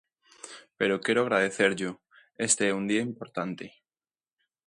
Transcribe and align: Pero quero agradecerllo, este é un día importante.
Pero 0.79 1.03
quero 1.05 1.19
agradecerllo, 1.21 1.89
este 2.47 2.63
é 2.71 2.77
un 2.79 2.85
día 2.91 3.07
importante. 3.11 3.65